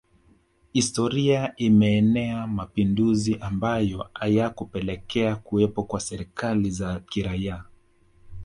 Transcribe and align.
Historia 0.73 1.53
imeenea 1.57 2.47
mapinduzi 2.47 3.37
ambayo 3.41 4.09
hayakupelekea 4.13 5.35
kuwepo 5.35 5.87
na 5.93 5.99
serikali 5.99 6.71
za 6.71 6.99
kiraia 6.99 7.63